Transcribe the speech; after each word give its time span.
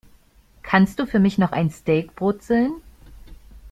Kannst 0.63 0.97
du 0.97 1.05
für 1.05 1.19
mich 1.19 1.37
noch 1.37 1.51
ein 1.51 1.69
Steak 1.69 2.15
brutzeln? 2.15 2.81